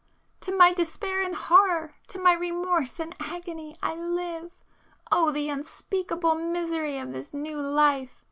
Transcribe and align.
To 0.39 0.51
my 0.51 0.73
despair 0.73 1.21
and 1.21 1.35
horror,—to 1.35 2.17
my 2.17 2.33
remorse 2.33 2.99
and 2.99 3.15
agony, 3.19 3.75
I 3.83 3.93
live!—oh 3.93 5.29
the 5.29 5.47
unspeakable 5.49 6.33
misery 6.33 6.97
of 6.97 7.13
this 7.13 7.35
new 7.35 7.61
life! 7.61 8.19